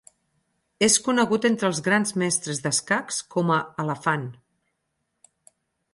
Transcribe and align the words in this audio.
És 0.87 0.95
conegut 1.07 1.45
entre 1.49 1.69
els 1.73 1.81
Grans 1.89 2.15
Mestres 2.23 2.63
d'Escacs 2.65 3.21
com 3.37 3.53
a 3.59 3.61
'Elefant'. 3.69 5.49